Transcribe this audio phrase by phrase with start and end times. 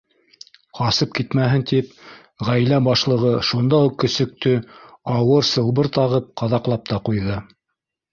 [0.77, 1.91] Ҡасып китмәһен тип,
[2.47, 4.55] ғаилә башлығы шунда уҡ көсөктө
[5.17, 7.37] ауыр сылбыр тағып, ҡаҙаҡлап та ҡуйҙы.